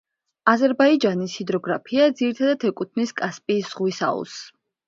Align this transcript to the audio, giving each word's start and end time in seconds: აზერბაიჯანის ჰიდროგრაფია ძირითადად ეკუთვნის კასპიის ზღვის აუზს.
აზერბაიჯანის 0.53 1.35
ჰიდროგრაფია 1.41 2.07
ძირითადად 2.21 2.67
ეკუთვნის 2.73 3.15
კასპიის 3.23 3.73
ზღვის 3.75 4.05
აუზს. 4.09 4.43